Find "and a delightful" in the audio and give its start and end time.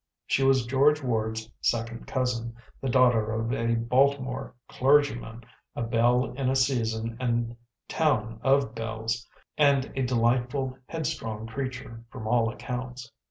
9.59-10.75